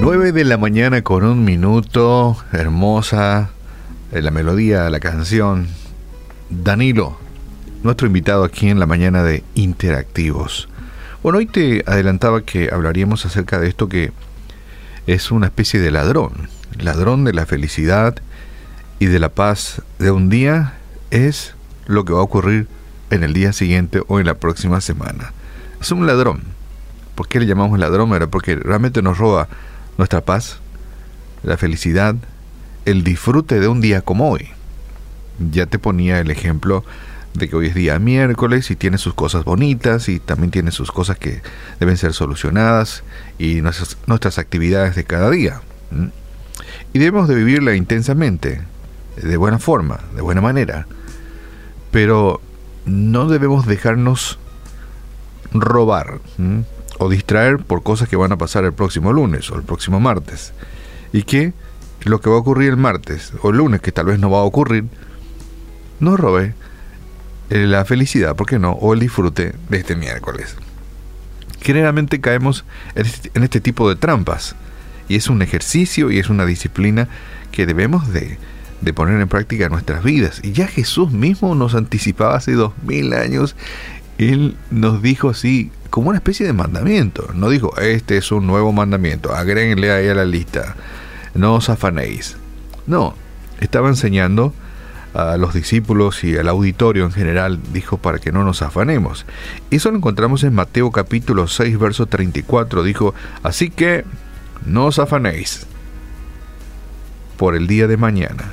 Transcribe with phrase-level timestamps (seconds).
[0.00, 3.50] 9 de la mañana con un minuto, hermosa
[4.12, 5.68] eh, la melodía, la canción.
[6.48, 7.18] Danilo,
[7.82, 10.70] nuestro invitado aquí en la mañana de Interactivos.
[11.22, 14.10] Bueno, hoy te adelantaba que hablaríamos acerca de esto que
[15.06, 16.48] es una especie de ladrón,
[16.78, 18.16] ladrón de la felicidad
[19.00, 20.78] y de la paz de un día
[21.10, 21.54] es
[21.86, 22.68] lo que va a ocurrir
[23.10, 25.34] en el día siguiente o en la próxima semana.
[25.78, 26.40] Es un ladrón.
[27.14, 28.14] ¿Por qué le llamamos ladrón?
[28.14, 29.48] Era porque realmente nos roba
[30.00, 30.60] nuestra paz,
[31.42, 32.16] la felicidad,
[32.86, 34.48] el disfrute de un día como hoy.
[35.52, 36.86] Ya te ponía el ejemplo
[37.34, 40.90] de que hoy es día miércoles y tiene sus cosas bonitas y también tiene sus
[40.90, 41.42] cosas que
[41.80, 43.04] deben ser solucionadas
[43.38, 45.60] y nuestras, nuestras actividades de cada día.
[46.94, 48.62] Y debemos de vivirla intensamente,
[49.22, 50.86] de buena forma, de buena manera.
[51.90, 52.40] Pero
[52.86, 54.38] no debemos dejarnos
[55.52, 56.20] robar
[57.00, 60.52] o distraer por cosas que van a pasar el próximo lunes o el próximo martes.
[61.14, 61.54] Y que
[62.04, 64.40] lo que va a ocurrir el martes o el lunes, que tal vez no va
[64.40, 64.84] a ocurrir,
[65.98, 66.52] no robe
[67.48, 68.72] eh, la felicidad, ¿por qué no?
[68.72, 70.56] O el disfrute de este miércoles.
[71.62, 74.54] Generalmente caemos este, en este, tipo de trampas
[75.08, 77.08] y es un ejercicio y es una disciplina
[77.50, 78.38] que debemos de,
[78.82, 80.40] de poner en práctica en nuestras vidas.
[80.42, 83.56] Y ya Jesús mismo nos anticipaba hace dos mil años,
[84.18, 87.28] Él nos dijo así, como una especie de mandamiento.
[87.34, 90.76] No dijo, este es un nuevo mandamiento, agréguenle ahí a la lista,
[91.34, 92.36] no os afanéis.
[92.86, 93.14] No,
[93.60, 94.54] estaba enseñando
[95.12, 99.26] a los discípulos y al auditorio en general, dijo, para que no nos afanemos.
[99.70, 104.04] Eso lo encontramos en Mateo capítulo 6, verso 34, dijo, así que
[104.64, 105.66] no os afanéis
[107.36, 108.52] por el día de mañana,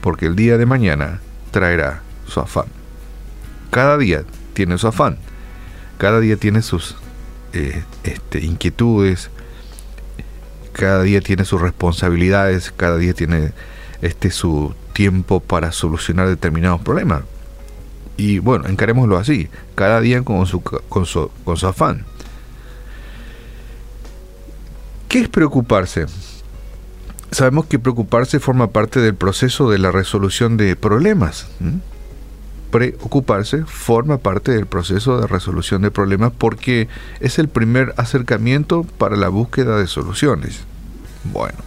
[0.00, 2.66] porque el día de mañana traerá su afán.
[3.70, 5.18] Cada día tiene su afán
[5.98, 6.96] cada día tiene sus
[7.52, 9.30] eh, este, inquietudes,
[10.72, 13.52] cada día tiene sus responsabilidades, cada día tiene
[14.00, 17.22] este, su tiempo para solucionar determinados problemas.
[18.16, 22.04] Y bueno, encarémoslo así, cada día con su, con su, con su afán.
[25.08, 26.06] ¿Qué es preocuparse?
[27.30, 31.48] Sabemos que preocuparse forma parte del proceso de la resolución de problemas
[32.70, 36.88] preocuparse forma parte del proceso de resolución de problemas porque
[37.20, 40.60] es el primer acercamiento para la búsqueda de soluciones.
[41.24, 41.58] Bueno,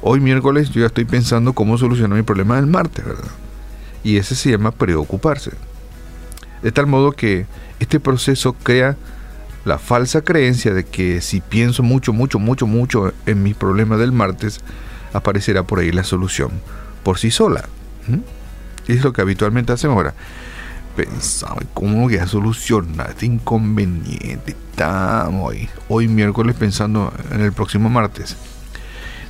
[0.00, 3.30] hoy miércoles yo ya estoy pensando cómo solucionar mi problema del martes, ¿verdad?
[4.04, 5.52] Y ese se llama preocuparse.
[6.62, 7.46] De tal modo que
[7.80, 8.96] este proceso crea
[9.64, 14.12] la falsa creencia de que si pienso mucho, mucho, mucho, mucho en mi problema del
[14.12, 14.60] martes,
[15.12, 16.50] aparecerá por ahí la solución
[17.02, 17.68] por sí sola
[18.88, 20.14] es lo que habitualmente hacemos ahora.
[20.96, 24.50] Pensamos, ¿cómo voy a solucionar este inconveniente?
[24.50, 28.36] Estamos hoy, hoy miércoles pensando en el próximo martes.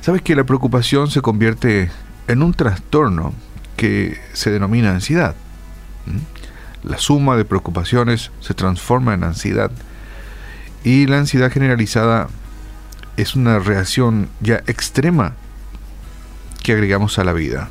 [0.01, 1.91] ¿Sabes que la preocupación se convierte
[2.27, 3.33] en un trastorno
[3.75, 5.35] que se denomina ansiedad?
[6.83, 9.71] La suma de preocupaciones se transforma en ansiedad
[10.83, 12.29] y la ansiedad generalizada
[13.17, 15.33] es una reacción ya extrema
[16.63, 17.69] que agregamos a la vida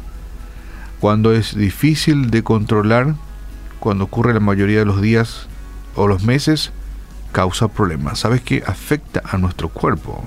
[1.01, 3.15] cuando es difícil de controlar,
[3.81, 5.47] cuando ocurre la mayoría de los días
[5.95, 6.73] o los meses,
[7.33, 8.19] causa problemas.
[8.21, 8.63] ¿Sabes qué?
[8.67, 10.27] Afecta a nuestro cuerpo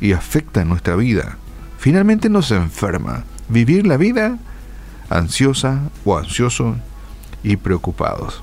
[0.00, 1.36] y afecta a nuestra vida.
[1.78, 3.24] Finalmente nos enferma.
[3.48, 4.38] Vivir la vida
[5.08, 6.76] ansiosa o ansioso
[7.42, 8.42] y preocupados.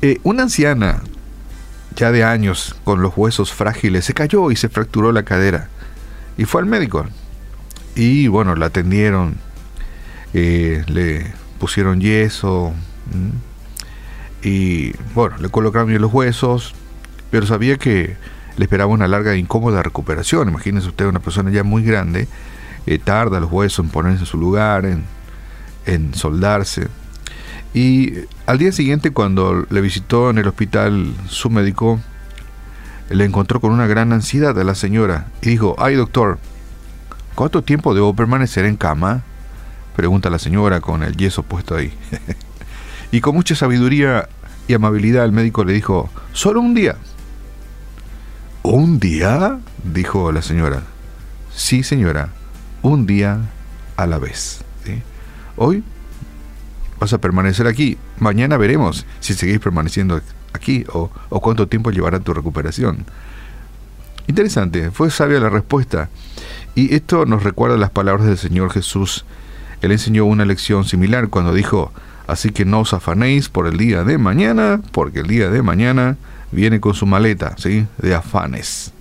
[0.00, 1.02] Eh, una anciana,
[1.96, 5.68] ya de años, con los huesos frágiles, se cayó y se fracturó la cadera.
[6.36, 7.06] Y fue al médico.
[7.98, 9.34] Y bueno, la atendieron,
[10.32, 11.26] eh, le
[11.58, 12.72] pusieron yeso
[14.40, 16.76] y bueno, le colocaron bien los huesos,
[17.32, 18.16] pero sabía que
[18.56, 20.48] le esperaba una larga e incómoda recuperación.
[20.48, 22.28] Imagínense usted una persona ya muy grande,
[22.86, 25.02] eh, tarda los huesos en ponerse en su lugar, en,
[25.84, 26.86] en soldarse.
[27.74, 28.12] Y
[28.46, 31.98] al día siguiente, cuando le visitó en el hospital su médico,
[33.10, 36.38] le encontró con una gran ansiedad a la señora y dijo, ay doctor,
[37.38, 39.22] ¿Cuánto tiempo debo permanecer en cama?
[39.94, 41.92] Pregunta la señora con el yeso puesto ahí.
[43.12, 44.28] y con mucha sabiduría
[44.66, 46.96] y amabilidad el médico le dijo, solo un día.
[48.64, 49.60] ¿Un día?
[49.84, 50.82] dijo la señora.
[51.54, 52.30] Sí, señora,
[52.82, 53.38] un día
[53.96, 54.64] a la vez.
[55.54, 55.84] Hoy
[56.98, 57.98] vas a permanecer aquí.
[58.18, 60.20] Mañana veremos si seguís permaneciendo
[60.54, 63.06] aquí o, o cuánto tiempo llevará tu recuperación.
[64.28, 66.10] Interesante, fue sabia la respuesta.
[66.74, 69.24] Y esto nos recuerda las palabras del Señor Jesús.
[69.82, 71.90] Él enseñó una lección similar cuando dijo,
[72.26, 76.16] así que no os afanéis por el día de mañana, porque el día de mañana
[76.52, 77.86] viene con su maleta, ¿sí?
[77.98, 78.92] De afanes.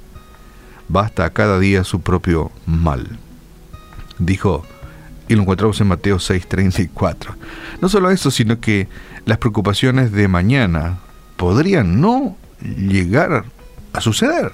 [0.90, 3.20] basta cada día su propio mal.
[4.18, 4.66] Dijo,
[5.28, 7.36] y lo encontramos en Mateo 6:34.
[7.82, 8.88] No solo eso, sino que
[9.26, 11.00] las preocupaciones de mañana
[11.36, 13.44] podrían no llegar
[13.94, 14.54] a suceder,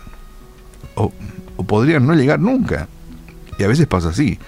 [0.96, 1.12] o,
[1.68, 2.88] podrían no llegar nunca.
[3.58, 4.40] Y a veces pasa así.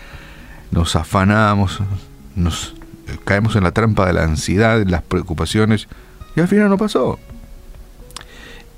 [0.71, 1.79] Nos afanamos,
[2.35, 2.75] nos
[3.23, 5.87] caemos en la trampa de la ansiedad, de las preocupaciones,
[6.35, 7.19] y al final no pasó.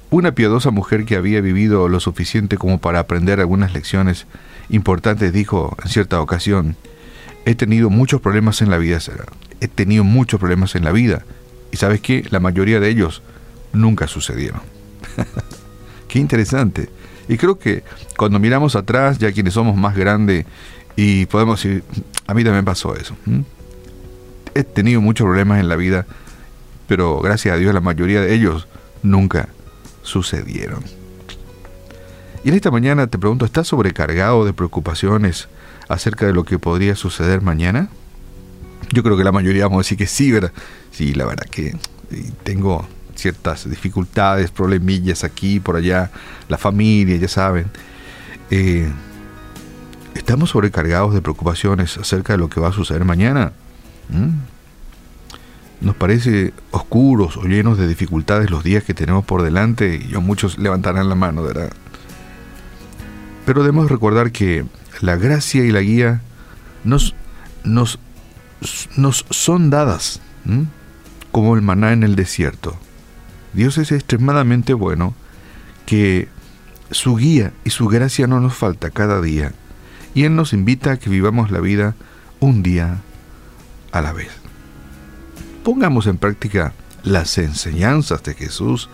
[0.09, 4.25] Una piadosa mujer que había vivido lo suficiente como para aprender algunas lecciones
[4.69, 6.75] importantes dijo en cierta ocasión,
[7.45, 8.99] he tenido muchos problemas en la vida,
[9.59, 11.25] he tenido muchos problemas en la vida,
[11.71, 13.21] y sabes qué, la mayoría de ellos
[13.73, 14.61] nunca sucedieron.
[16.07, 16.89] qué interesante.
[17.27, 17.83] Y creo que
[18.17, 20.45] cuando miramos atrás, ya quienes somos más grandes,
[20.95, 21.83] y podemos decir,
[22.25, 23.15] a mí también pasó eso
[24.57, 26.05] he tenido muchos problemas en la vida,
[26.87, 28.67] pero gracias a Dios la mayoría de ellos
[29.03, 29.49] nunca
[30.01, 30.83] sucedieron.
[32.43, 35.47] Y en esta mañana te pregunto, ¿estás sobrecargado de preocupaciones
[35.89, 37.89] acerca de lo que podría suceder mañana?
[38.91, 40.53] Yo creo que la mayoría vamos a decir que sí, ¿verdad?
[40.91, 41.75] Sí, la verdad que
[42.43, 46.11] tengo ciertas dificultades, problemillas aquí, por allá,
[46.47, 47.67] la familia, ya saben.
[48.49, 48.89] Eh,
[50.15, 53.51] ¿Estamos sobrecargados de preocupaciones acerca de lo que va a suceder mañana?
[54.09, 55.85] ¿Mm?
[55.85, 60.57] Nos parece oscuros o llenos de dificultades los días que tenemos por delante y muchos
[60.57, 61.71] levantarán la mano, ¿verdad?
[63.45, 64.65] Pero debemos recordar que
[65.01, 66.21] la gracia y la guía
[66.83, 67.13] nos,
[67.63, 67.99] nos,
[68.95, 70.19] nos son dadas
[71.31, 72.77] como el maná en el desierto.
[73.53, 75.13] Dios es extremadamente bueno
[75.85, 76.27] que
[76.91, 79.51] su guía y su gracia no nos falta cada día
[80.13, 81.95] y Él nos invita a que vivamos la vida
[82.39, 83.01] un día
[83.91, 84.29] a la vez.
[85.63, 86.73] Pongamos en práctica
[87.03, 88.89] las enseñanzas de Jesús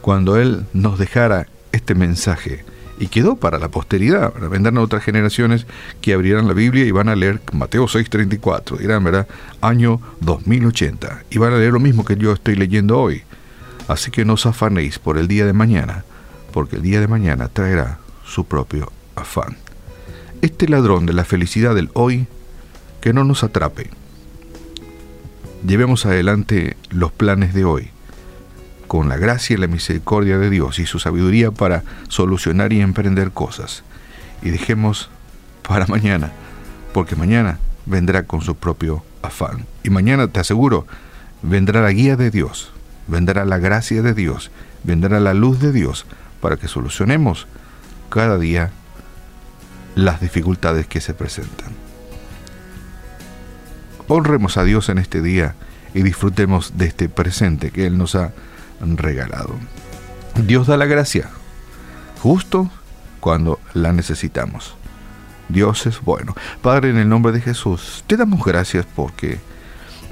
[0.00, 2.64] cuando Él nos dejara este mensaje
[2.98, 4.32] y quedó para la posteridad.
[4.50, 5.66] Vendrán otras generaciones
[6.00, 9.28] que abrirán la Biblia y van a leer Mateo 6:34, dirán, ¿verdad?
[9.60, 13.22] Año 2080, y van a leer lo mismo que yo estoy leyendo hoy.
[13.88, 16.04] Así que no os afanéis por el día de mañana,
[16.52, 19.56] porque el día de mañana traerá su propio afán.
[20.42, 22.26] Este ladrón de la felicidad del hoy,
[23.00, 23.90] que no nos atrape,
[25.66, 27.90] llevemos adelante los planes de hoy,
[28.86, 33.32] con la gracia y la misericordia de Dios y su sabiduría para solucionar y emprender
[33.32, 33.82] cosas.
[34.42, 35.10] Y dejemos
[35.66, 36.32] para mañana,
[36.92, 39.66] porque mañana vendrá con su propio afán.
[39.82, 40.86] Y mañana, te aseguro,
[41.42, 42.72] vendrá la guía de Dios,
[43.08, 44.50] vendrá la gracia de Dios,
[44.84, 46.06] vendrá la luz de Dios
[46.40, 47.46] para que solucionemos
[48.10, 48.70] cada día
[49.94, 51.72] las dificultades que se presentan.
[54.06, 55.54] Honremos a Dios en este día
[55.92, 58.32] y disfrutemos de este presente que Él nos ha
[58.80, 59.54] regalado.
[60.46, 61.28] Dios da la gracia,
[62.22, 62.70] justo
[63.20, 64.76] cuando la necesitamos.
[65.48, 66.34] Dios es bueno.
[66.62, 69.40] Padre, en el nombre de Jesús, te damos gracias porque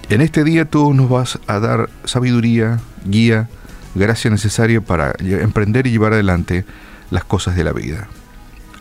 [0.09, 3.49] en este día tú nos vas a dar sabiduría, guía,
[3.95, 6.65] gracia necesaria para emprender y llevar adelante
[7.11, 8.09] las cosas de la vida.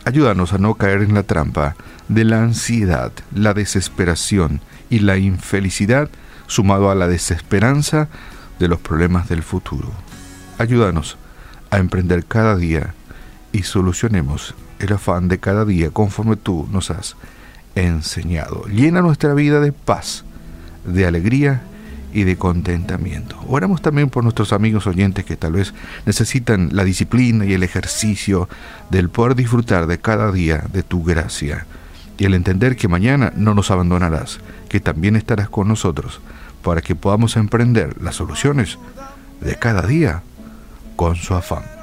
[0.04, 1.74] Ayúdanos a no caer en la trampa
[2.08, 6.10] de la ansiedad, la desesperación y la infelicidad
[6.46, 8.08] sumado a la desesperanza
[8.58, 9.90] de los problemas del futuro.
[10.58, 11.16] Ayúdanos
[11.70, 12.94] a emprender cada día
[13.52, 17.16] y solucionemos el afán de cada día conforme tú nos has
[17.74, 18.64] enseñado.
[18.66, 20.24] Llena nuestra vida de paz,
[20.86, 21.62] de alegría
[22.12, 23.36] y de contentamiento.
[23.46, 25.74] Oramos también por nuestros amigos oyentes que tal vez
[26.06, 28.48] necesitan la disciplina y el ejercicio
[28.90, 31.66] del poder disfrutar de cada día de tu gracia
[32.18, 36.20] y el entender que mañana no nos abandonarás, que también estarás con nosotros
[36.62, 38.78] para que podamos emprender las soluciones
[39.40, 40.22] de cada día
[40.96, 41.75] con su afán.